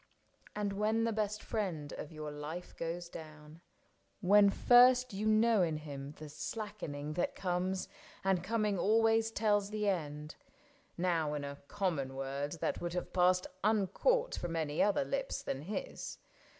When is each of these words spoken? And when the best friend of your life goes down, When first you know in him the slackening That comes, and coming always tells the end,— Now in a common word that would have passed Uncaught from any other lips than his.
And 0.55 0.73
when 0.73 1.03
the 1.03 1.13
best 1.13 1.43
friend 1.43 1.93
of 1.93 2.11
your 2.11 2.31
life 2.31 2.75
goes 2.75 3.07
down, 3.07 3.61
When 4.19 4.49
first 4.49 5.13
you 5.13 5.27
know 5.27 5.61
in 5.61 5.77
him 5.77 6.13
the 6.13 6.27
slackening 6.27 7.13
That 7.13 7.35
comes, 7.35 7.87
and 8.23 8.43
coming 8.43 8.79
always 8.79 9.29
tells 9.29 9.69
the 9.69 9.87
end,— 9.87 10.37
Now 10.97 11.35
in 11.35 11.43
a 11.43 11.61
common 11.67 12.15
word 12.15 12.53
that 12.53 12.81
would 12.81 12.93
have 12.93 13.13
passed 13.13 13.45
Uncaught 13.63 14.33
from 14.37 14.55
any 14.55 14.81
other 14.81 15.05
lips 15.05 15.43
than 15.43 15.61
his. 15.61 16.17